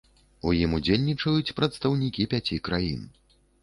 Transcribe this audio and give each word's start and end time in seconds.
У 0.47 0.53
ім 0.61 0.71
удзельнічаюць 0.77 1.55
прадстаўнікі 1.61 2.29
пяці 2.35 2.63
краін. 2.71 3.11